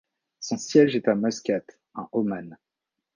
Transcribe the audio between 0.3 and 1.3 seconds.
Son siège est à